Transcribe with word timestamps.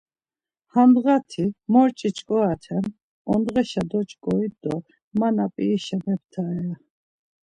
Handğati 0.73 1.45
morçi 1.71 2.09
ç̌ǩoraten, 2.17 2.85
ondğeşa 3.31 3.83
doç̌ǩorit 3.89 4.55
do 4.61 4.75
ma 5.19 5.27
nap̌irişa 5.35 5.97
meptare 6.05 6.61
ya. 6.69 6.75